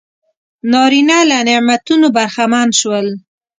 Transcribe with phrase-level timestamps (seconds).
[0.71, 3.07] نارینه له نعمتونو برخمن شول.